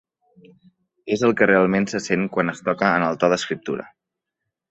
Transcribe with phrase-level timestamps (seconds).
[1.15, 3.89] És el que realment se sent quan es toca en el to d'escriptura.